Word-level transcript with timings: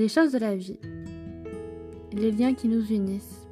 les 0.00 0.08
choses 0.08 0.32
de 0.32 0.38
la 0.38 0.56
vie, 0.56 0.80
les 2.14 2.32
liens 2.32 2.54
qui 2.54 2.68
nous 2.68 2.86
unissent. 2.90 3.46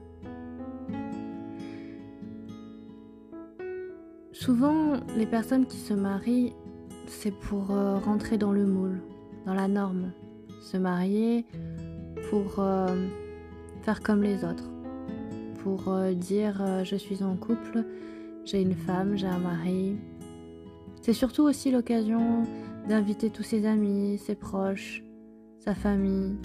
Souvent, 4.33 4.95
les 5.15 5.27
personnes 5.27 5.67
qui 5.67 5.77
se 5.77 5.93
marient, 5.93 6.55
c'est 7.07 7.35
pour 7.35 7.71
euh, 7.71 7.99
rentrer 7.99 8.39
dans 8.39 8.53
le 8.53 8.65
moule, 8.65 9.03
dans 9.45 9.53
la 9.53 9.69
norme. 9.69 10.13
Se 10.63 10.79
marier 10.79 11.45
pour 12.31 12.61
euh, 12.61 12.97
faire 13.83 14.01
comme 14.01 14.23
les 14.23 14.43
autres, 14.43 14.71
pour 15.63 15.89
euh, 15.89 16.15
dire 16.15 16.83
je 16.83 16.97
suis 16.97 17.23
en 17.23 17.37
couple, 17.37 17.85
j'ai 18.47 18.63
une 18.63 18.75
femme, 18.75 19.19
j'ai 19.19 19.27
un 19.27 19.39
mari. 19.39 19.99
C'est 21.03 21.13
surtout 21.13 21.43
aussi 21.43 21.71
l'occasion 21.71 22.45
d'inviter 22.89 23.29
tous 23.29 23.43
ses 23.43 23.67
amis, 23.67 24.17
ses 24.17 24.35
proches, 24.35 25.03
sa 25.69 25.75
famille, 25.75 26.39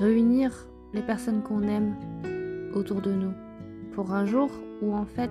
réunir 0.00 0.68
les 0.92 1.00
personnes 1.00 1.42
qu'on 1.42 1.62
aime 1.62 1.94
autour 2.74 3.00
de 3.00 3.10
nous 3.10 3.32
pour 3.94 4.12
un 4.12 4.26
jour 4.26 4.50
où 4.82 4.92
en 4.92 5.06
fait 5.06 5.30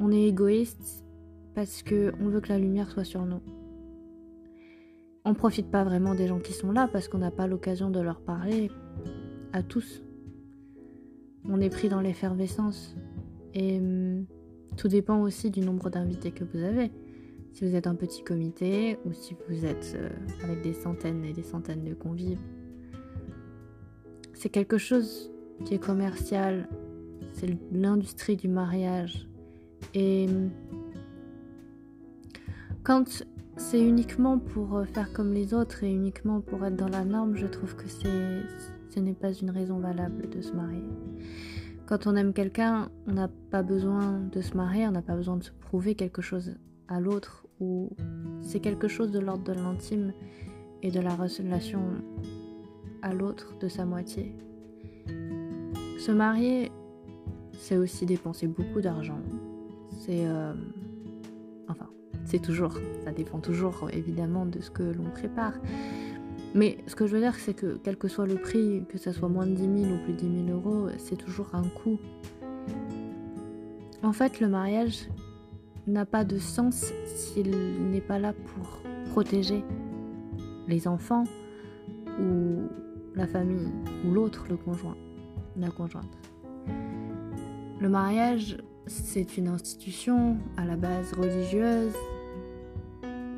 on 0.00 0.10
est 0.10 0.22
égoïste 0.22 1.04
parce 1.54 1.82
que 1.82 2.14
on 2.18 2.30
veut 2.30 2.40
que 2.40 2.48
la 2.48 2.58
lumière 2.58 2.90
soit 2.90 3.04
sur 3.04 3.26
nous. 3.26 3.42
On 5.26 5.34
profite 5.34 5.70
pas 5.70 5.84
vraiment 5.84 6.14
des 6.14 6.28
gens 6.28 6.38
qui 6.38 6.54
sont 6.54 6.72
là 6.72 6.88
parce 6.90 7.08
qu'on 7.08 7.18
n'a 7.18 7.30
pas 7.30 7.46
l'occasion 7.46 7.90
de 7.90 8.00
leur 8.00 8.22
parler 8.22 8.70
à 9.52 9.62
tous. 9.62 10.02
On 11.44 11.60
est 11.60 11.68
pris 11.68 11.90
dans 11.90 12.00
l'effervescence 12.00 12.96
et 13.52 13.76
hum, 13.76 14.24
tout 14.78 14.88
dépend 14.88 15.20
aussi 15.20 15.50
du 15.50 15.60
nombre 15.60 15.90
d'invités 15.90 16.30
que 16.30 16.44
vous 16.44 16.62
avez. 16.64 16.90
Si 17.52 17.68
vous 17.68 17.76
êtes 17.76 17.86
un 17.86 17.94
petit 17.94 18.24
comité 18.24 18.98
ou 19.04 19.12
si 19.12 19.36
vous 19.48 19.66
êtes 19.66 19.94
euh, 19.94 20.08
avec 20.42 20.62
des 20.62 20.72
centaines 20.72 21.22
et 21.24 21.34
des 21.34 21.42
centaines 21.42 21.84
de 21.84 21.92
convives, 21.92 22.40
c'est 24.32 24.48
quelque 24.48 24.78
chose 24.78 25.30
qui 25.66 25.74
est 25.74 25.78
commercial, 25.78 26.66
c'est 27.34 27.54
l'industrie 27.70 28.36
du 28.36 28.48
mariage. 28.48 29.28
Et 29.94 30.28
quand 32.82 33.24
c'est 33.56 33.86
uniquement 33.86 34.38
pour 34.38 34.78
euh, 34.78 34.84
faire 34.84 35.12
comme 35.12 35.34
les 35.34 35.52
autres 35.52 35.84
et 35.84 35.92
uniquement 35.92 36.40
pour 36.40 36.64
être 36.64 36.76
dans 36.76 36.88
la 36.88 37.04
norme, 37.04 37.36
je 37.36 37.46
trouve 37.46 37.76
que 37.76 37.86
ce 37.86 38.98
n'est 38.98 39.12
pas 39.12 39.32
une 39.32 39.50
raison 39.50 39.78
valable 39.78 40.30
de 40.30 40.40
se 40.40 40.52
marier. 40.52 40.82
Quand 41.84 42.06
on 42.06 42.16
aime 42.16 42.32
quelqu'un, 42.32 42.88
on 43.06 43.12
n'a 43.12 43.28
pas 43.28 43.62
besoin 43.62 44.20
de 44.32 44.40
se 44.40 44.56
marier, 44.56 44.88
on 44.88 44.92
n'a 44.92 45.02
pas 45.02 45.16
besoin 45.16 45.36
de 45.36 45.44
se 45.44 45.52
prouver 45.52 45.94
quelque 45.94 46.22
chose 46.22 46.56
à 46.92 47.00
l'autre, 47.00 47.46
ou 47.60 47.90
c'est 48.42 48.60
quelque 48.60 48.88
chose 48.88 49.10
de 49.10 49.18
l'ordre 49.18 49.44
de 49.44 49.52
l'intime 49.52 50.12
et 50.82 50.90
de 50.90 51.00
la 51.00 51.14
relation 51.14 51.80
à 53.02 53.14
l'autre 53.14 53.56
de 53.60 53.68
sa 53.68 53.84
moitié. 53.84 54.34
Se 55.98 56.10
marier, 56.10 56.70
c'est 57.58 57.76
aussi 57.76 58.06
dépenser 58.06 58.46
beaucoup 58.46 58.80
d'argent. 58.80 59.20
C'est... 60.00 60.26
Euh, 60.26 60.52
enfin, 61.68 61.88
c'est 62.24 62.40
toujours, 62.40 62.74
ça 63.04 63.12
dépend 63.12 63.38
toujours 63.38 63.88
évidemment 63.92 64.46
de 64.46 64.60
ce 64.60 64.70
que 64.70 64.82
l'on 64.82 65.10
prépare. 65.10 65.54
Mais 66.54 66.78
ce 66.86 66.94
que 66.94 67.06
je 67.06 67.14
veux 67.14 67.20
dire, 67.20 67.36
c'est 67.36 67.54
que 67.54 67.78
quel 67.82 67.96
que 67.96 68.08
soit 68.08 68.26
le 68.26 68.34
prix, 68.34 68.84
que 68.88 68.98
ça 68.98 69.12
soit 69.12 69.28
moins 69.28 69.46
de 69.46 69.54
10 69.54 69.84
000 69.84 69.94
ou 69.94 70.04
plus 70.04 70.12
de 70.12 70.18
10 70.18 70.46
000 70.46 70.58
euros, 70.58 70.88
c'est 70.98 71.16
toujours 71.16 71.54
un 71.54 71.62
coût. 71.62 71.98
En 74.02 74.12
fait, 74.12 74.40
le 74.40 74.48
mariage 74.48 75.08
n'a 75.86 76.06
pas 76.06 76.24
de 76.24 76.38
sens 76.38 76.92
s'il 77.06 77.50
n'est 77.90 78.00
pas 78.00 78.18
là 78.18 78.32
pour 78.32 78.82
protéger 79.10 79.64
les 80.68 80.86
enfants 80.86 81.24
ou 82.20 82.68
la 83.14 83.26
famille 83.26 83.68
ou 84.06 84.12
l'autre, 84.12 84.46
le 84.48 84.56
conjoint, 84.56 84.96
la 85.56 85.70
conjointe. 85.70 86.16
Le 87.80 87.88
mariage, 87.88 88.58
c'est 88.86 89.36
une 89.36 89.48
institution 89.48 90.38
à 90.56 90.64
la 90.64 90.76
base 90.76 91.12
religieuse 91.14 91.94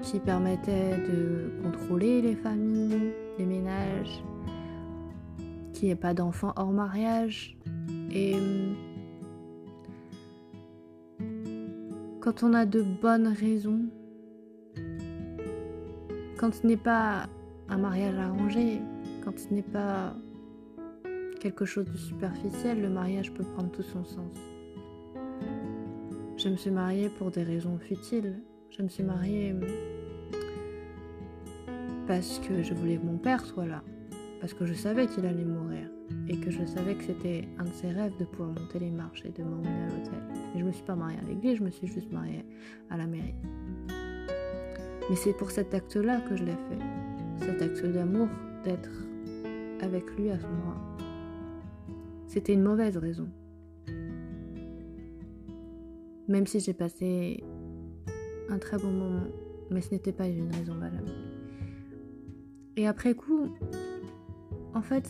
qui 0.03 0.21
permettait 0.21 0.99
de 0.99 1.51
contrôler 1.63 2.21
les 2.21 2.35
familles, 2.35 3.13
les 3.39 3.47
ménages, 3.47 4.23
qu'il 5.73 5.87
n'y 5.87 5.93
ait 5.93 5.97
pas 5.97 6.13
d'enfants 6.13 6.53
hors 6.57 6.73
mariage. 6.73 7.57
Et 8.11 8.37
quand 12.25 12.43
on 12.43 12.55
a 12.55 12.65
de 12.65 12.81
bonnes 12.81 13.29
raisons, 13.29 13.83
quand 16.39 16.55
ce 16.55 16.67
n'est 16.67 16.79
pas 16.79 17.29
un 17.69 17.77
mariage 17.77 18.17
arrangé, 18.17 18.81
quand 19.23 19.39
ce 19.39 19.53
n'est 19.53 19.61
pas 19.61 20.17
quelque 21.39 21.67
chose 21.67 21.85
de 21.85 21.99
superficiel, 21.99 22.81
le 22.81 22.89
mariage 22.89 23.31
peut 23.35 23.45
prendre 23.45 23.71
tout 23.73 23.83
son 23.83 24.07
sens. 24.07 24.39
Je 26.39 26.49
me 26.49 26.57
suis 26.57 26.71
mariée 26.71 27.11
pour 27.11 27.31
des 27.31 27.43
raisons 27.43 27.79
futiles. 27.79 28.41
Je 28.71 28.81
me 28.81 28.89
suis 28.89 29.05
mariée 29.05 29.55
parce 32.07 32.39
que 32.39 32.63
je 32.63 32.73
voulais 32.73 32.97
que 32.97 33.05
mon 33.05 33.19
père 33.19 33.45
soit 33.45 33.67
là, 33.67 33.83
parce 34.45 34.53
que 34.53 34.67
je 34.67 34.75
savais 34.75 35.07
qu'il 35.07 35.25
allait 35.25 35.43
mourir 35.43 35.89
et 36.29 36.37
que 36.37 36.51
je 36.51 36.63
savais 36.67 36.95
que 36.97 37.05
c'était 37.05 37.49
un 37.59 37.65
de 37.65 37.73
ses 37.73 37.91
rêves 37.91 38.13
de 38.19 38.27
pouvoir 38.27 38.51
monter 38.51 38.79
les 38.79 38.91
marches 38.91 39.25
et 39.25 39.31
de 39.31 39.43
m'emmener 39.43 39.71
à 39.71 39.87
l'hôtel. 39.87 40.23
Et 40.55 40.59
je 40.59 40.65
me 40.65 40.71
suis 40.71 40.85
pas 40.85 40.95
mariée 40.95 41.17
à 41.19 41.27
l'église, 41.27 41.57
je 41.57 41.65
me 41.65 41.71
suis 41.71 41.87
juste 41.87 42.13
mariée 42.13 42.45
à 42.91 42.99
la 42.99 43.07
mairie. 43.07 43.35
Mais 45.09 45.17
c'est 45.17 45.33
pour 45.33 45.51
cet 45.51 45.73
acte-là 45.73 46.21
que 46.29 46.37
je 46.37 46.45
l'ai 46.45 46.53
fait, 46.53 47.47
cet 47.47 47.63
acte 47.63 47.87
d'amour, 47.87 48.29
d'être 48.65 48.91
avec 49.81 50.15
lui 50.19 50.29
à 50.29 50.39
ce 50.39 50.45
moment. 50.45 50.77
C'était 52.27 52.53
une 52.53 52.65
mauvaise 52.65 52.99
raison. 52.99 53.31
Même 56.29 56.47
si 56.47 56.61
j'ai 56.61 56.75
passé 56.75 57.43
un 58.51 58.59
très 58.59 58.77
bon 58.77 58.91
moment, 58.91 59.27
mais 59.71 59.81
ce 59.81 59.91
n'était 59.93 60.13
pas 60.13 60.29
une 60.29 60.53
raison 60.53 60.75
valable. 60.75 61.13
Et 62.77 62.87
après 62.87 63.15
coup, 63.15 63.49
en 64.75 64.83
fait, 64.83 65.09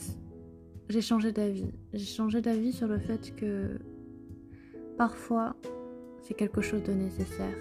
j'ai 0.88 1.00
changé 1.00 1.32
d'avis. 1.32 1.72
J'ai 1.92 2.04
changé 2.04 2.40
d'avis 2.40 2.72
sur 2.72 2.86
le 2.86 2.98
fait 2.98 3.34
que 3.34 3.78
parfois, 4.98 5.56
c'est 6.20 6.34
quelque 6.34 6.60
chose 6.60 6.82
de 6.82 6.92
nécessaire. 6.92 7.56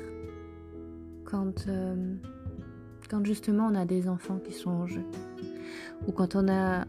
Quand, 1.24 1.68
euh, 1.68 2.16
quand 3.10 3.26
justement 3.26 3.68
on 3.68 3.76
a 3.76 3.86
des 3.86 4.08
enfants 4.08 4.40
qui 4.40 4.54
sont 4.54 4.70
en 4.70 4.86
jeu. 4.86 5.04
Ou 6.08 6.12
quand 6.12 6.36
on 6.36 6.48
a 6.50 6.86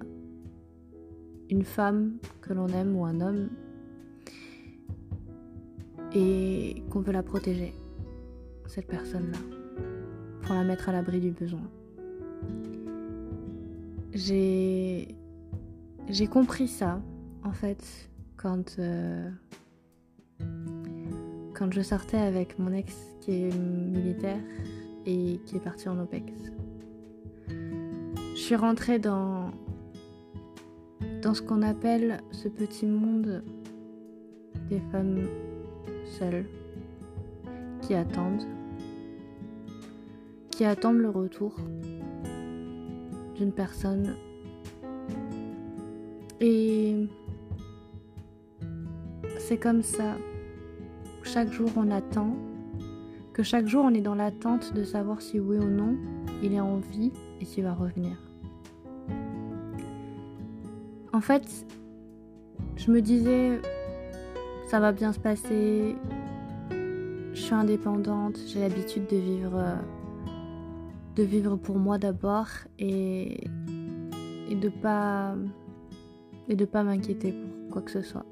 une 1.48 1.64
femme 1.64 2.18
que 2.40 2.52
l'on 2.52 2.68
aime 2.68 2.96
ou 2.96 3.04
un 3.04 3.20
homme 3.20 3.48
et 6.12 6.82
qu'on 6.90 7.00
veut 7.00 7.12
la 7.12 7.22
protéger, 7.22 7.74
cette 8.66 8.88
personne-là, 8.88 9.38
pour 10.42 10.54
la 10.54 10.64
mettre 10.64 10.88
à 10.88 10.92
l'abri 10.92 11.20
du 11.20 11.30
besoin 11.30 11.62
j'ai 14.14 15.08
j'ai 16.08 16.26
compris 16.26 16.68
ça 16.68 17.00
en 17.42 17.52
fait 17.52 18.10
quand 18.36 18.76
euh, 18.78 19.28
quand 21.54 21.72
je 21.72 21.80
sortais 21.80 22.18
avec 22.18 22.58
mon 22.58 22.72
ex 22.72 22.94
qui 23.20 23.32
est 23.32 23.56
militaire 23.56 24.40
et 25.06 25.40
qui 25.44 25.56
est 25.56 25.60
parti 25.60 25.88
en 25.88 25.98
OPEX. 25.98 26.32
Je 27.48 28.40
suis 28.40 28.56
rentrée 28.56 28.98
dans 28.98 29.50
dans 31.22 31.34
ce 31.34 31.42
qu'on 31.42 31.62
appelle 31.62 32.20
ce 32.30 32.48
petit 32.48 32.86
monde 32.86 33.42
des 34.68 34.80
femmes 34.92 35.26
seules 36.18 36.46
qui 37.82 37.94
attendent 37.94 38.46
qui 40.50 40.64
attendent 40.64 40.98
le 40.98 41.10
retour 41.10 41.56
d'une 43.34 43.52
personne. 43.52 44.14
Et 46.40 47.08
c'est 49.38 49.58
comme 49.58 49.82
ça. 49.82 50.16
Chaque 51.22 51.52
jour 51.52 51.70
on 51.76 51.90
attend, 51.90 52.36
que 53.32 53.42
chaque 53.42 53.66
jour 53.66 53.84
on 53.84 53.94
est 53.94 54.00
dans 54.00 54.14
l'attente 54.14 54.74
de 54.74 54.84
savoir 54.84 55.20
si 55.20 55.40
oui 55.40 55.58
ou 55.58 55.68
non 55.68 55.96
il 56.42 56.52
est 56.52 56.60
en 56.60 56.76
vie 56.76 57.12
et 57.40 57.44
s'il 57.44 57.64
va 57.64 57.74
revenir. 57.74 58.16
En 61.12 61.20
fait, 61.20 61.66
je 62.76 62.90
me 62.90 63.00
disais, 63.00 63.60
ça 64.66 64.80
va 64.80 64.92
bien 64.92 65.12
se 65.12 65.20
passer, 65.20 65.94
je 67.34 67.40
suis 67.40 67.54
indépendante, 67.54 68.38
j'ai 68.46 68.60
l'habitude 68.60 69.06
de 69.06 69.16
vivre 69.16 69.56
euh, 69.56 69.76
de 71.16 71.22
vivre 71.22 71.56
pour 71.56 71.76
moi 71.78 71.98
d'abord 71.98 72.48
et, 72.78 73.44
et 74.48 74.54
de 74.54 74.68
pas 74.68 75.34
et 76.48 76.56
de 76.56 76.64
pas 76.64 76.82
m'inquiéter 76.82 77.32
pour 77.32 77.70
quoi 77.70 77.82
que 77.82 77.90
ce 77.90 78.02
soit. 78.02 78.26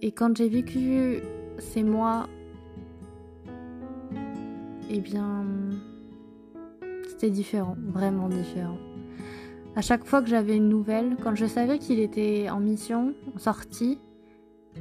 Et 0.00 0.10
quand 0.10 0.36
j'ai 0.36 0.48
vécu 0.48 1.20
ces 1.58 1.84
mois, 1.84 2.28
eh 4.90 5.00
bien, 5.00 5.44
c'était 7.08 7.30
différent, 7.30 7.76
vraiment 7.78 8.28
différent. 8.28 8.78
À 9.76 9.80
chaque 9.80 10.04
fois 10.04 10.20
que 10.20 10.28
j'avais 10.28 10.56
une 10.56 10.68
nouvelle, 10.68 11.16
quand 11.22 11.34
je 11.34 11.46
savais 11.46 11.78
qu'il 11.78 12.00
était 12.00 12.50
en 12.50 12.60
mission, 12.60 13.14
en 13.34 13.38
sortie, 13.38 14.00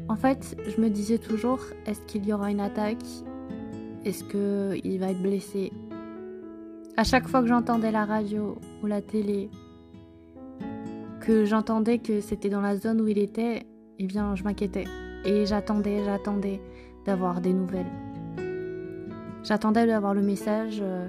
en 0.10 0.16
fait, 0.16 0.58
je 0.68 0.82
me 0.82 0.90
disais 0.90 1.18
toujours 1.18 1.60
est-ce 1.86 2.02
qu'il 2.02 2.26
y 2.26 2.34
aura 2.34 2.50
une 2.52 2.60
attaque? 2.60 3.06
Est-ce 4.04 4.24
qu'il 4.24 5.00
va 5.00 5.12
être 5.12 5.22
blessé? 5.22 5.72
À 6.98 7.04
chaque 7.04 7.28
fois 7.28 7.42
que 7.42 7.48
j'entendais 7.48 7.92
la 7.92 8.06
radio 8.06 8.58
ou 8.84 8.88
la 8.88 9.02
télé, 9.02 9.50
que 11.22 11.46
j'entendais 11.46 12.00
que 12.00 12.22
c'était 12.22 12.50
dans 12.50 12.62
la 12.62 12.76
zone 12.76 13.02
où 13.02 13.08
il 13.08 13.18
était, 13.18 13.66
eh 14.00 14.06
bien, 14.06 14.36
je 14.36 14.44
m'inquiétais. 14.44 14.86
Et 15.26 15.46
j'attendais, 15.46 16.04
j'attendais 16.04 16.60
d'avoir 17.06 17.42
des 17.42 17.54
nouvelles. 17.54 17.92
J'attendais 19.44 19.88
d'avoir 19.88 20.14
le 20.14 20.22
message 20.22 20.80
euh, 20.82 21.08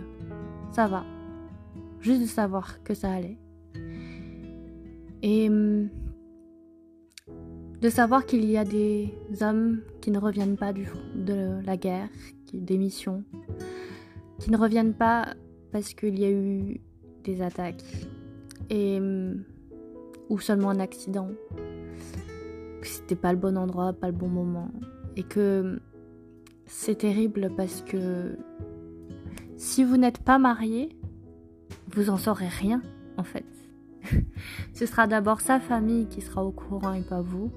ça 0.73 0.89
va. 0.89 1.05
Juste 2.01 2.23
de 2.23 2.27
savoir 2.27 2.83
que 2.83 2.95
ça 2.95 3.13
allait. 3.13 3.39
Et 5.23 5.49
hum, 5.49 5.89
de 7.81 7.89
savoir 7.89 8.27
qu'il 8.27 8.45
y 8.45 8.57
a 8.57 8.65
des 8.65 9.13
hommes 9.41 9.83
qui 10.01 10.11
ne 10.11 10.19
reviennent 10.19 10.57
pas 10.57 10.73
du, 10.73 10.89
de 11.15 11.65
la 11.65 11.77
guerre, 11.77 12.09
des 12.53 12.79
missions, 12.79 13.25
qui 14.39 14.51
ne 14.51 14.57
reviennent 14.57 14.95
pas 14.95 15.35
parce 15.73 15.95
qu'il 15.95 16.19
y 16.19 16.25
a 16.25 16.31
eu 16.31 16.81
des 17.25 17.43
attaques 17.43 17.83
hum, 18.71 19.43
ou 20.29 20.39
seulement 20.39 20.71
un 20.71 20.81
accident, 20.81 21.31
que 22.81 22.87
c'était 22.87 23.17
pas 23.17 23.33
le 23.33 23.39
bon 23.39 23.57
endroit, 23.57 23.93
pas 23.93 24.09
le 24.09 24.13
bon 24.13 24.29
moment, 24.29 24.71
et 25.17 25.23
que 25.23 25.61
hum, 25.61 25.81
c'est 26.67 26.97
terrible 26.97 27.51
parce 27.57 27.83
que 27.83 28.37
si 29.57 29.85
vous 29.85 29.97
n'êtes 29.97 30.19
pas 30.19 30.39
marié, 30.39 30.97
vous 31.95 32.11
en 32.11 32.17
saurez 32.17 32.49
rien 32.49 32.83
en 33.17 33.25
fait. 33.25 33.45
Ce 34.75 34.87
sera 34.87 35.07
d'abord 35.07 35.41
sa 35.41 35.61
famille 35.61 36.07
qui 36.07 36.21
sera 36.21 36.45
au 36.45 36.51
courant 36.51 36.95
et 36.95 37.03
pas 37.03 37.21
vous. 37.21 37.53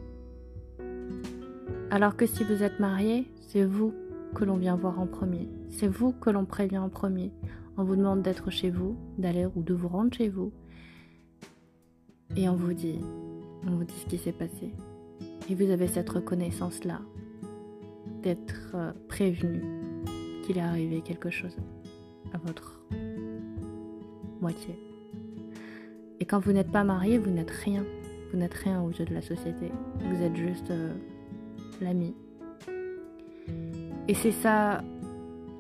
Alors 1.92 2.16
que 2.16 2.26
si 2.26 2.44
vous 2.44 2.62
êtes 2.62 2.80
marié, 2.80 3.28
c'est 3.48 3.64
vous 3.64 3.94
que 4.36 4.44
l'on 4.44 4.58
vient 4.58 4.76
voir 4.76 5.00
en 5.00 5.08
premier. 5.08 5.48
C'est 5.70 5.88
vous 5.88 6.12
que 6.12 6.30
l'on 6.30 6.46
prévient 6.46 6.78
en 6.78 6.90
premier. 6.90 7.32
On 7.78 7.84
vous 7.84 7.96
demande 7.96 8.22
d'être 8.22 8.50
chez 8.52 8.70
vous, 8.70 8.96
d'aller 9.18 9.46
ou 9.56 9.62
de 9.62 9.74
vous 9.74 9.90
rendre 9.90 10.14
chez 10.14 10.30
vous. 10.30 10.52
Et 12.38 12.48
on 12.48 12.56
vous 12.56 12.74
dit, 12.74 13.00
on 13.68 13.72
vous 13.72 13.84
dit 13.84 13.96
ce 13.96 14.06
qui 14.06 14.18
s'est 14.18 14.32
passé. 14.32 14.74
Et 15.50 15.56
vous 15.56 15.70
avez 15.70 15.88
cette 15.88 16.10
reconnaissance-là 16.10 17.02
d'être 18.24 18.72
euh, 18.76 18.92
prévenu 19.08 19.62
qu'il 20.44 20.58
est 20.58 20.62
arrivé 20.62 21.02
quelque 21.02 21.30
chose 21.30 21.56
à 22.34 22.38
votre 22.38 22.82
moitié. 24.42 24.80
Et 26.20 26.26
quand 26.26 26.40
vous 26.40 26.54
n'êtes 26.54 26.72
pas 26.72 26.84
marié, 26.84 27.18
vous 27.18 27.30
n'êtes 27.30 27.52
rien. 27.52 27.84
Vous 28.32 28.40
n'êtes 28.40 28.54
rien 28.54 28.82
aux 28.82 28.90
yeux 28.90 29.06
de 29.06 29.14
la 29.14 29.22
société. 29.22 29.72
Vous 30.00 30.22
êtes 30.22 30.36
juste 30.36 30.72
euh, 30.72 30.94
l'ami. 31.82 32.16
Et 34.08 34.14
c'est 34.14 34.32
ça. 34.32 34.84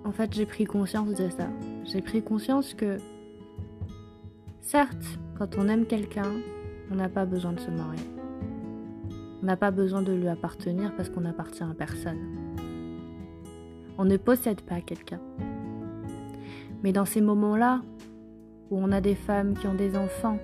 En 0.04 0.12
fait, 0.12 0.34
j'ai 0.34 0.46
pris 0.46 0.66
conscience 0.66 1.14
de 1.14 1.30
ça. 1.30 1.50
J'ai 1.86 2.02
pris 2.02 2.22
conscience 2.24 2.74
que, 2.74 2.98
certes, 4.62 5.20
quand 5.38 5.58
on 5.58 5.68
aime 5.68 5.86
quelqu'un, 5.86 6.32
on 6.92 6.96
n'a 6.96 7.10
pas 7.10 7.26
besoin 7.26 7.54
de 7.54 7.60
se 7.60 7.70
marier. 7.70 8.04
On 9.42 9.46
n'a 9.46 9.58
pas 9.58 9.72
besoin 9.72 10.02
de 10.02 10.12
lui 10.12 10.28
appartenir 10.28 10.96
parce 10.96 11.10
qu'on 11.10 11.22
n'appartient 11.22 11.64
à 11.64 11.74
personne. 11.78 12.18
On 13.98 14.06
ne 14.06 14.18
possède 14.18 14.62
pas 14.62 14.82
quelqu'un. 14.82 15.22
Mais 16.84 16.92
dans 16.92 17.06
ces 17.06 17.22
moments-là, 17.22 17.82
où 18.72 18.80
on 18.80 18.92
a 18.92 19.02
des 19.02 19.16
femmes 19.16 19.54
qui 19.54 19.68
ont 19.68 19.76
des 19.76 19.96
enfants. 19.96 20.40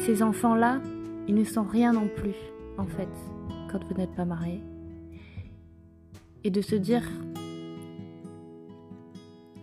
Ces 0.00 0.22
enfants-là, 0.22 0.80
ils 1.26 1.34
ne 1.34 1.44
sont 1.44 1.64
rien 1.64 1.92
non 1.92 2.08
plus, 2.08 2.36
en 2.78 2.86
fait, 2.86 3.08
quand 3.70 3.82
vous 3.84 3.94
n'êtes 3.94 4.14
pas 4.14 4.24
marié. 4.24 4.62
Et 6.44 6.50
de 6.50 6.60
se 6.60 6.76
dire 6.76 7.02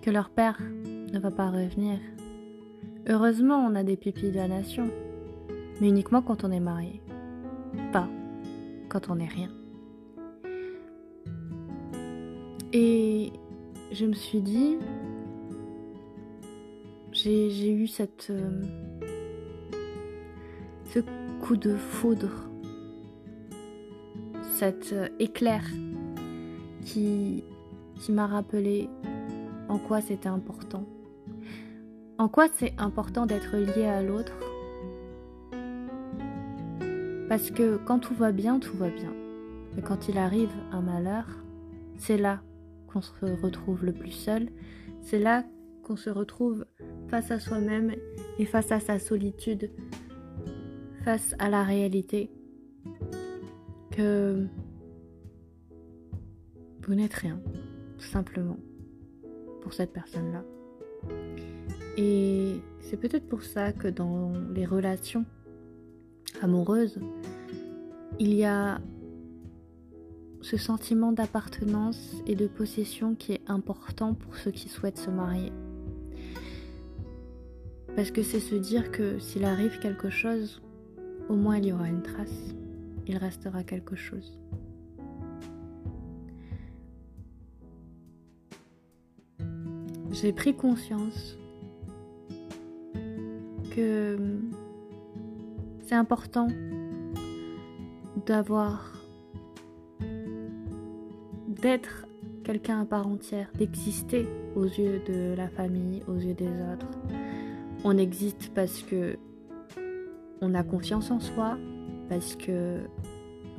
que 0.06 0.12
leur 0.12 0.30
père 0.30 0.62
ne 1.12 1.18
va 1.18 1.32
pas 1.32 1.50
revenir. 1.50 1.98
Heureusement, 3.10 3.58
on 3.58 3.74
a 3.74 3.84
des 3.84 3.98
pupilles 3.98 4.30
de 4.30 4.36
la 4.36 4.48
nation, 4.48 4.88
mais 5.82 5.90
uniquement 5.90 6.22
quand 6.22 6.44
on 6.44 6.52
est 6.52 6.60
marié, 6.60 7.02
pas 7.92 8.08
quand 8.88 9.10
on 9.10 9.16
n'est 9.16 9.28
rien. 9.28 9.50
Et 12.72 13.34
je 13.92 14.06
me 14.06 14.14
suis 14.14 14.42
dit, 14.42 14.78
j'ai 17.12 17.72
eu 17.72 17.88
cette, 17.88 18.28
euh, 18.30 18.62
ce 20.94 21.00
coup 21.42 21.58
de 21.58 21.76
foudre, 21.76 22.52
cet 24.54 24.94
euh, 24.94 25.08
éclair 25.18 25.64
qui 26.84 27.44
m'a 28.08 28.28
rappelé 28.28 28.88
en 29.76 29.78
quoi 29.78 30.00
c'était 30.00 30.30
important? 30.30 30.86
En 32.18 32.30
quoi 32.30 32.48
c'est 32.56 32.74
important 32.78 33.26
d'être 33.26 33.58
lié 33.58 33.84
à 33.84 34.02
l'autre? 34.02 34.32
Parce 37.28 37.52
que 37.52 37.76
quand 37.76 38.00
tout 38.00 38.14
va 38.14 38.32
bien, 38.32 38.60
tout 38.60 38.78
va 38.78 38.90
bien. 38.90 39.14
Mais 39.76 39.82
quand 39.82 40.08
il 40.08 40.18
arrive 40.18 40.54
un 40.72 40.80
malheur, 40.80 41.28
c'est 41.98 42.18
là 42.18 42.42
qu'on 42.88 43.02
se 43.02 43.12
retrouve 43.44 43.84
le 43.84 43.92
plus 43.92 44.12
seul. 44.12 44.48
C'est 45.02 45.20
là 45.20 45.44
qu'on 45.84 45.98
se 45.98 46.10
retrouve 46.10 46.66
face 47.10 47.30
à 47.32 47.42
soi-même 47.42 47.96
et 48.40 48.46
face 48.46 48.72
à 48.72 48.80
sa 48.80 48.98
solitude, 48.98 49.70
face 51.04 51.36
à 51.38 51.50
la 51.50 51.64
réalité 51.64 52.32
que 53.92 54.48
vous 56.88 56.96
n'êtes 56.96 57.16
rien, 57.16 57.42
tout 57.98 58.06
simplement, 58.06 58.58
cette 59.74 59.94
personne-là. 59.94 60.44
Et 61.98 62.62
c'est 62.82 62.98
peut-être 62.98 63.28
pour 63.28 63.44
ça 63.44 63.72
que 63.72 63.88
dans 63.88 64.34
les 64.54 64.66
relations 64.66 65.26
amoureuses, 66.42 67.00
il 68.20 68.34
y 68.34 68.44
a 68.44 68.80
ce 70.42 70.58
sentiment 70.58 71.12
d'appartenance 71.12 72.22
et 72.28 72.36
de 72.36 72.48
possession 72.48 73.16
qui 73.16 73.34
est 73.34 73.42
important 73.48 74.14
pour 74.14 74.36
ceux 74.36 74.52
qui 74.52 74.70
souhaitent 74.70 74.98
se 74.98 75.10
marier. 75.10 75.52
Parce 77.96 78.12
que 78.12 78.22
c'est 78.22 78.40
se 78.40 78.56
dire 78.56 78.92
que 78.92 79.20
s'il 79.20 79.46
arrive 79.46 79.80
quelque 79.80 80.10
chose, 80.10 80.62
au 81.30 81.36
moins 81.36 81.58
il 81.58 81.66
y 81.68 81.74
aura 81.74 81.88
une 81.88 82.04
trace, 82.04 82.54
il 83.08 83.18
restera 83.18 83.64
quelque 83.64 83.96
chose. 83.96 84.38
J'ai 90.16 90.32
pris 90.32 90.56
conscience 90.56 91.38
que 93.76 94.18
c'est 95.82 95.96
important 95.96 96.48
d'avoir, 98.26 98.94
d'être 101.50 102.08
quelqu'un 102.46 102.80
à 102.80 102.86
part 102.86 103.08
entière, 103.08 103.52
d'exister 103.58 104.26
aux 104.56 104.64
yeux 104.64 105.02
de 105.06 105.36
la 105.36 105.50
famille, 105.50 106.02
aux 106.08 106.16
yeux 106.16 106.34
des 106.34 106.48
autres, 106.48 106.88
on 107.84 107.98
existe 107.98 108.54
parce 108.56 108.84
que 108.84 109.18
on 110.40 110.54
a 110.54 110.64
confiance 110.64 111.12
en 111.12 111.20
soi, 111.20 111.58
parce 112.08 112.38
que 112.38 112.80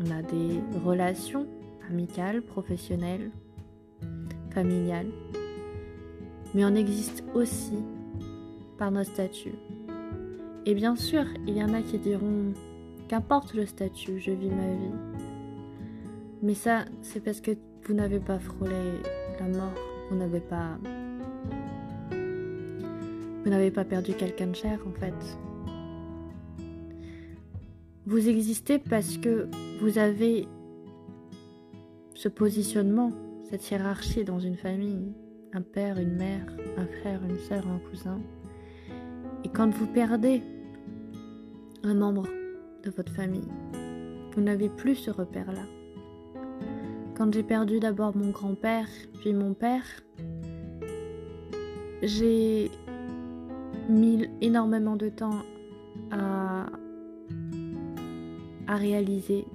on 0.00 0.10
a 0.10 0.22
des 0.22 0.60
relations 0.86 1.46
amicales, 1.90 2.40
professionnelles, 2.40 3.30
familiales. 4.54 5.10
Mais 6.56 6.64
on 6.64 6.74
existe 6.74 7.22
aussi 7.34 7.76
par 8.78 8.90
notre 8.90 9.10
statut. 9.10 9.52
Et 10.64 10.74
bien 10.74 10.96
sûr, 10.96 11.26
il 11.46 11.54
y 11.54 11.62
en 11.62 11.74
a 11.74 11.82
qui 11.82 11.98
diront 11.98 12.54
qu'importe 13.08 13.52
le 13.52 13.66
statut, 13.66 14.18
je 14.18 14.30
vis 14.30 14.48
ma 14.48 14.72
vie. 14.72 14.94
Mais 16.42 16.54
ça, 16.54 16.86
c'est 17.02 17.20
parce 17.20 17.42
que 17.42 17.50
vous 17.84 17.92
n'avez 17.92 18.20
pas 18.20 18.38
frôlé 18.38 18.72
la 19.38 19.48
mort, 19.48 19.74
vous 20.10 20.16
n'avez 20.16 20.40
pas 20.40 20.78
vous 23.44 23.50
n'avez 23.50 23.70
pas 23.70 23.84
perdu 23.84 24.14
quelqu'un 24.14 24.46
de 24.46 24.56
cher 24.56 24.80
en 24.88 24.98
fait. 24.98 25.14
Vous 28.06 28.30
existez 28.30 28.78
parce 28.78 29.18
que 29.18 29.46
vous 29.82 29.98
avez 29.98 30.48
ce 32.14 32.30
positionnement, 32.30 33.12
cette 33.50 33.70
hiérarchie 33.70 34.24
dans 34.24 34.40
une 34.40 34.56
famille, 34.56 35.12
un 35.56 35.62
père, 35.62 35.98
une 35.98 36.16
mère, 36.16 36.44
un 36.76 36.86
frère, 37.00 37.20
une 37.24 37.38
sœur, 37.38 37.66
un 37.66 37.78
cousin. 37.88 38.20
Et 39.42 39.48
quand 39.48 39.70
vous 39.70 39.86
perdez 39.86 40.42
un 41.82 41.94
membre 41.94 42.24
de 42.84 42.90
votre 42.90 43.10
famille, 43.10 43.48
vous 44.34 44.42
n'avez 44.42 44.68
plus 44.68 44.96
ce 44.96 45.10
repère-là. 45.10 45.62
Quand 47.16 47.32
j'ai 47.32 47.42
perdu 47.42 47.80
d'abord 47.80 48.14
mon 48.14 48.30
grand-père, 48.32 48.86
puis 49.20 49.32
mon 49.32 49.54
père, 49.54 49.86
j'ai 52.02 52.70
mis 53.88 54.28
énormément 54.42 54.96
de 54.96 55.08
temps 55.08 55.40
à, 56.10 56.66
à 58.66 58.76
réaliser, 58.76 59.46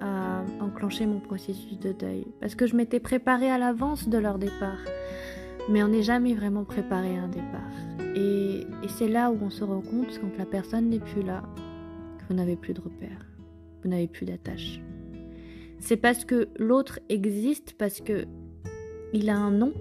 à 0.00 0.42
enclencher 0.60 1.06
mon 1.06 1.20
processus 1.20 1.78
de 1.78 1.92
deuil. 1.92 2.26
Parce 2.40 2.54
que 2.54 2.66
je 2.66 2.76
m'étais 2.76 3.00
préparée 3.00 3.50
à 3.50 3.58
l'avance 3.58 4.08
de 4.08 4.18
leur 4.18 4.38
départ. 4.38 4.78
Mais 5.70 5.82
on 5.82 5.88
n'est 5.88 6.02
jamais 6.02 6.34
vraiment 6.34 6.64
préparé 6.64 7.16
à 7.16 7.22
un 7.22 7.28
départ. 7.28 8.14
Et, 8.14 8.66
c'est 8.88 9.08
là 9.08 9.30
où 9.30 9.38
on 9.42 9.50
se 9.50 9.64
rend 9.64 9.80
compte, 9.80 10.20
quand 10.20 10.38
la 10.38 10.44
personne 10.44 10.88
n'est 10.90 11.00
plus 11.00 11.22
là, 11.22 11.42
que 12.18 12.24
vous 12.28 12.34
n'avez 12.34 12.54
plus 12.54 12.74
de 12.74 12.80
repères, 12.80 13.26
vous 13.82 13.88
n'avez 13.88 14.06
plus 14.06 14.24
d'attache. 14.24 14.80
C'est 15.80 15.96
parce 15.96 16.24
que 16.24 16.48
l'autre 16.56 17.00
existe, 17.08 17.74
parce 17.76 18.00
que 18.00 18.26
il 19.12 19.30
a 19.30 19.36
un 19.36 19.50
nom, 19.50 19.72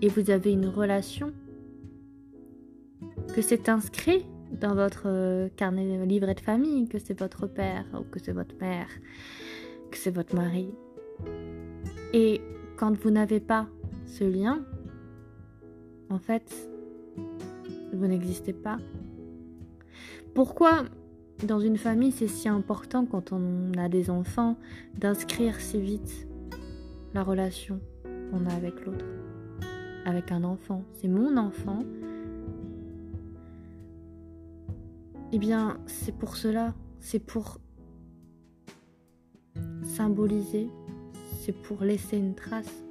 et 0.00 0.08
vous 0.08 0.30
avez 0.30 0.52
une 0.52 0.66
relation, 0.66 1.32
que 3.34 3.42
c'est 3.42 3.68
inscrit 3.68 4.24
dans 4.60 4.74
votre 4.74 5.04
euh, 5.06 5.48
carnet 5.56 6.04
livret 6.06 6.34
de 6.34 6.40
famille, 6.40 6.88
que 6.88 6.98
c'est 6.98 7.18
votre 7.18 7.46
père, 7.46 7.84
ou 7.94 8.04
que 8.04 8.18
c'est 8.18 8.32
votre 8.32 8.54
mère, 8.60 8.88
que 9.90 9.96
c'est 9.96 10.10
votre 10.10 10.34
mari. 10.34 10.74
Et 12.12 12.40
quand 12.76 12.96
vous 12.98 13.10
n'avez 13.10 13.40
pas 13.40 13.66
ce 14.06 14.24
lien, 14.24 14.64
en 16.10 16.18
fait, 16.18 16.52
vous 17.92 18.06
n'existez 18.06 18.52
pas. 18.52 18.78
Pourquoi 20.34 20.84
dans 21.46 21.60
une 21.60 21.76
famille 21.76 22.12
c'est 22.12 22.28
si 22.28 22.48
important 22.48 23.04
quand 23.06 23.32
on 23.32 23.72
a 23.78 23.88
des 23.88 24.10
enfants 24.10 24.56
d'inscrire 24.96 25.60
si 25.60 25.80
vite 25.80 26.26
la 27.14 27.22
relation 27.22 27.80
qu'on 28.30 28.46
a 28.46 28.54
avec 28.54 28.84
l'autre, 28.84 29.06
avec 30.04 30.32
un 30.32 30.44
enfant? 30.44 30.84
C'est 30.94 31.08
mon 31.08 31.36
enfant. 31.36 31.84
Eh 35.34 35.38
bien, 35.38 35.78
c'est 35.86 36.14
pour 36.14 36.36
cela, 36.36 36.74
c'est 37.00 37.18
pour 37.18 37.58
symboliser, 39.82 40.68
c'est 41.40 41.54
pour 41.54 41.82
laisser 41.82 42.18
une 42.18 42.34
trace. 42.34 42.84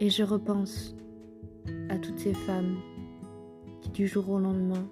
Et 0.00 0.10
je 0.10 0.24
repense 0.24 0.96
à 1.88 1.98
toutes 1.98 2.18
ces 2.18 2.34
femmes 2.34 2.76
qui 3.80 3.90
du 3.90 4.08
jour 4.08 4.28
au 4.28 4.40
lendemain 4.40 4.88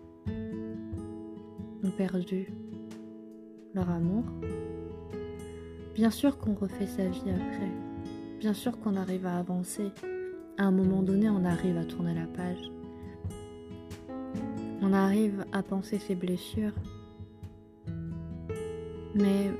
ont 1.83 1.91
perdu 1.91 2.53
leur 3.75 3.91
amour. 3.91 4.25
Bien 5.95 6.11
sûr 6.11 6.39
qu'on 6.39 6.55
refait 6.55 6.87
sa 6.87 7.09
vie 7.09 7.31
après. 7.31 7.73
Bien 8.39 8.55
sûr 8.55 8.79
qu'on 8.79 8.95
arrive 8.95 9.27
à 9.27 9.39
avancer. 9.39 9.91
À 10.57 10.65
un 10.65 10.71
moment 10.71 11.03
donné, 11.03 11.29
on 11.29 11.45
arrive 11.45 11.77
à 11.79 11.85
tourner 11.85 12.15
la 12.15 12.27
page. 12.27 12.71
On 14.93 14.95
arrive 14.95 15.47
à 15.53 15.63
penser 15.63 15.99
ses 15.99 16.15
blessures. 16.15 16.75
Mais 19.15 19.51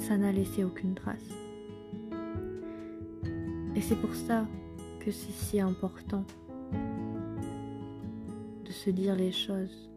ça 0.00 0.16
n'a 0.16 0.32
laissé 0.32 0.64
aucune 0.64 0.96
trace. 0.96 1.30
Et 3.76 3.80
c'est 3.80 3.94
pour 3.94 4.12
ça 4.16 4.48
que 4.98 5.12
c'est 5.12 5.30
si 5.30 5.60
important 5.60 6.24
de 8.64 8.72
se 8.72 8.90
dire 8.90 9.14
les 9.14 9.30
choses, 9.30 9.92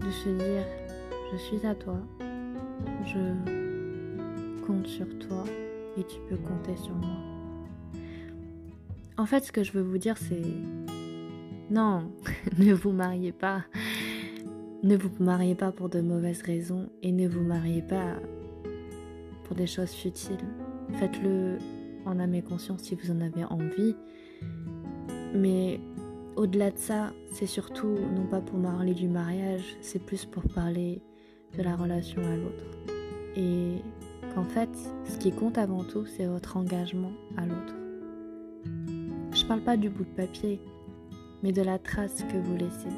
de 0.00 0.10
se 0.10 0.28
dire 0.30 0.64
je 1.30 1.36
suis 1.36 1.64
à 1.64 1.76
toi, 1.76 2.00
je 3.06 4.66
compte 4.66 4.88
sur 4.88 5.06
toi 5.20 5.44
et 5.96 6.02
tu 6.02 6.16
peux 6.28 6.38
compter 6.38 6.76
sur 6.76 6.96
moi. 6.96 7.20
En 9.16 9.26
fait, 9.26 9.44
ce 9.44 9.52
que 9.52 9.62
je 9.62 9.70
veux 9.70 9.82
vous 9.82 9.98
dire, 9.98 10.18
c'est 10.18 10.42
non, 11.72 12.12
ne 12.58 12.74
vous 12.74 12.92
mariez 12.92 13.32
pas. 13.32 13.64
Ne 14.82 14.94
vous 14.94 15.10
mariez 15.20 15.54
pas 15.54 15.72
pour 15.72 15.88
de 15.88 16.02
mauvaises 16.02 16.42
raisons 16.42 16.90
et 17.02 17.12
ne 17.12 17.26
vous 17.26 17.42
mariez 17.42 17.80
pas 17.80 18.16
pour 19.44 19.56
des 19.56 19.66
choses 19.66 19.92
futiles. 19.92 20.44
Faites-le 20.94 21.56
en 22.04 22.18
âme 22.18 22.34
et 22.34 22.42
conscience 22.42 22.82
si 22.82 22.94
vous 22.94 23.10
en 23.10 23.22
avez 23.22 23.44
envie. 23.44 23.96
Mais 25.34 25.80
au-delà 26.36 26.72
de 26.72 26.78
ça, 26.78 27.12
c'est 27.32 27.46
surtout 27.46 27.96
non 28.14 28.26
pas 28.26 28.42
pour 28.42 28.60
parler 28.60 28.92
du 28.92 29.08
mariage, 29.08 29.64
c'est 29.80 30.04
plus 30.04 30.26
pour 30.26 30.42
parler 30.42 31.00
de 31.56 31.62
la 31.62 31.74
relation 31.74 32.20
à 32.20 32.36
l'autre. 32.36 32.64
Et 33.34 33.76
qu'en 34.34 34.44
fait, 34.44 34.68
ce 35.04 35.16
qui 35.16 35.32
compte 35.32 35.56
avant 35.56 35.84
tout, 35.84 36.04
c'est 36.04 36.26
votre 36.26 36.58
engagement 36.58 37.12
à 37.38 37.46
l'autre. 37.46 37.74
Je 39.34 39.46
parle 39.46 39.62
pas 39.62 39.78
du 39.78 39.88
bout 39.88 40.04
de 40.04 40.10
papier, 40.10 40.60
mais 41.42 41.52
de 41.52 41.62
la 41.62 41.78
trace 41.78 42.24
que 42.24 42.36
vous 42.36 42.56
laissez. 42.56 42.96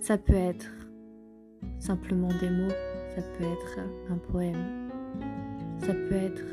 Ça 0.00 0.18
peut 0.18 0.34
être 0.34 0.70
simplement 1.78 2.28
des 2.40 2.50
mots, 2.50 2.74
ça 3.14 3.22
peut 3.22 3.44
être 3.44 3.78
un 4.10 4.16
poème, 4.16 4.90
ça 5.80 5.92
peut 5.92 6.14
être 6.14 6.44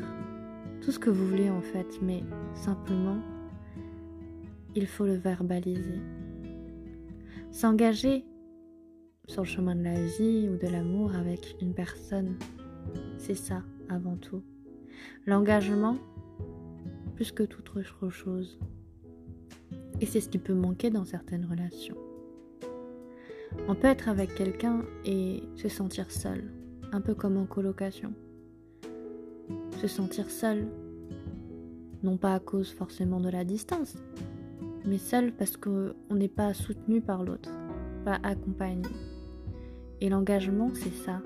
tout 0.81 0.91
ce 0.91 0.99
que 0.99 1.09
vous 1.09 1.27
voulez 1.27 1.49
en 1.49 1.61
fait, 1.61 1.99
mais 2.01 2.23
simplement, 2.53 3.17
il 4.75 4.87
faut 4.87 5.05
le 5.05 5.15
verbaliser. 5.15 5.99
S'engager 7.51 8.25
sur 9.27 9.43
le 9.43 9.47
chemin 9.47 9.75
de 9.75 9.83
la 9.83 10.05
vie 10.05 10.49
ou 10.49 10.57
de 10.57 10.67
l'amour 10.67 11.15
avec 11.15 11.55
une 11.61 11.73
personne, 11.73 12.37
c'est 13.17 13.35
ça 13.35 13.63
avant 13.89 14.17
tout. 14.17 14.43
L'engagement, 15.25 15.97
plus 17.15 17.31
que 17.31 17.43
toute 17.43 17.75
autre 17.75 18.09
chose. 18.09 18.59
Et 20.01 20.05
c'est 20.05 20.21
ce 20.21 20.29
qui 20.29 20.37
peut 20.37 20.53
manquer 20.53 20.89
dans 20.89 21.05
certaines 21.05 21.45
relations. 21.45 21.97
On 23.67 23.75
peut 23.75 23.87
être 23.87 24.09
avec 24.09 24.35
quelqu'un 24.35 24.83
et 25.05 25.43
se 25.55 25.69
sentir 25.69 26.11
seul, 26.11 26.43
un 26.91 27.01
peu 27.01 27.13
comme 27.13 27.37
en 27.37 27.45
colocation 27.45 28.13
se 29.75 29.87
sentir 29.87 30.29
seul. 30.29 30.67
Non 32.03 32.17
pas 32.17 32.35
à 32.35 32.39
cause 32.39 32.71
forcément 32.71 33.19
de 33.19 33.29
la 33.29 33.43
distance, 33.43 33.95
mais 34.85 34.97
seul 34.97 35.31
parce 35.31 35.57
qu'on 35.57 35.93
n'est 36.11 36.27
pas 36.27 36.53
soutenu 36.53 37.01
par 37.01 37.23
l'autre, 37.23 37.51
pas 38.03 38.19
accompagné. 38.23 38.87
Et 40.01 40.09
l'engagement, 40.09 40.71
c'est 40.73 40.93
ça. 40.93 41.21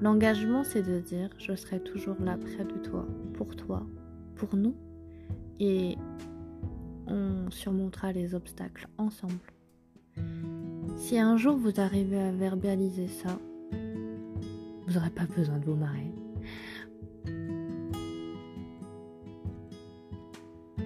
L'engagement, 0.00 0.64
c'est 0.64 0.82
de 0.82 0.98
dire 0.98 1.30
je 1.38 1.54
serai 1.54 1.78
toujours 1.80 2.16
là 2.20 2.36
près 2.36 2.64
de 2.64 2.78
toi, 2.82 3.06
pour 3.34 3.54
toi, 3.54 3.86
pour 4.34 4.56
nous. 4.56 4.74
Et 5.60 5.96
on 7.14 7.50
surmontera 7.50 8.12
les 8.12 8.34
obstacles 8.34 8.88
ensemble. 8.98 9.34
Si 10.96 11.18
un 11.18 11.36
jour 11.36 11.56
vous 11.56 11.80
arrivez 11.80 12.20
à 12.20 12.32
verbaliser 12.32 13.08
ça, 13.08 13.38
vous 13.72 14.92
n'aurez 14.92 15.10
pas 15.10 15.26
besoin 15.36 15.58
de 15.58 15.64
vous 15.64 15.76
marier. 15.76 16.12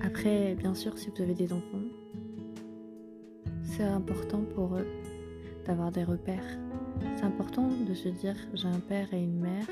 Après, 0.03 0.55
bien 0.55 0.75
sûr, 0.75 0.99
si 0.99 1.11
vous 1.11 1.23
avez 1.23 1.35
des 1.35 1.53
enfants, 1.53 1.83
c'est 3.63 3.85
important 3.85 4.43
pour 4.55 4.77
eux 4.77 4.87
d'avoir 5.67 5.91
des 5.91 6.05
repères. 6.05 6.59
C'est 7.17 7.25
important 7.25 7.69
de 7.69 7.95
se 7.95 8.09
dire 8.09 8.37
j'ai 8.55 8.69
un 8.69 8.81
père 8.81 9.13
et 9.13 9.23
une 9.23 9.39
mère 9.39 9.67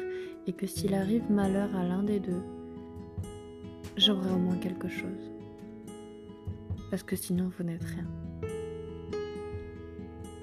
et 0.46 0.52
que 0.52 0.66
s'il 0.66 0.94
arrive 0.94 1.30
malheur 1.30 1.74
à 1.74 1.84
l'un 1.84 2.02
des 2.02 2.20
deux, 2.20 2.42
j'aurai 3.96 4.30
au 4.30 4.38
moins 4.38 4.56
quelque 4.56 4.88
chose. 4.88 5.35
Parce 6.96 7.04
que 7.04 7.16
sinon, 7.16 7.50
vous 7.58 7.62
n'êtes 7.62 7.84
rien. 7.84 8.06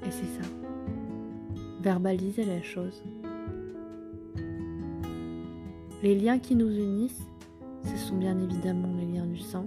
Et 0.06 0.12
c'est 0.12 0.40
ça. 0.40 0.48
Verbaliser 1.82 2.46
les 2.46 2.62
choses. 2.62 3.02
Les 6.04 6.14
liens 6.14 6.38
qui 6.38 6.54
nous 6.54 6.70
unissent, 6.70 7.28
ce 7.82 7.98
sont 7.98 8.18
bien 8.18 8.40
évidemment 8.40 8.94
les 9.00 9.18
liens 9.18 9.26
du 9.26 9.40
sang, 9.40 9.66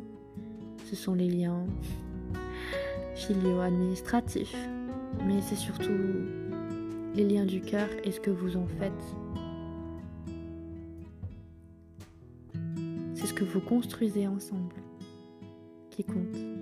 ce 0.84 0.94
sont 0.94 1.14
les 1.14 1.28
liens 1.28 1.66
filiaux 3.16 3.62
administratifs, 3.62 4.56
mais 5.26 5.42
c'est 5.42 5.56
surtout 5.56 5.90
les 7.16 7.24
liens 7.24 7.46
du 7.46 7.62
cœur 7.62 7.88
et 8.04 8.12
ce 8.12 8.20
que 8.20 8.30
vous 8.30 8.56
en 8.56 8.66
faites. 8.78 8.92
C'est 13.14 13.26
ce 13.26 13.34
que 13.34 13.42
vous 13.42 13.60
construisez 13.60 14.28
ensemble 14.28 14.76
qui 15.96 16.04
compte. 16.04 16.55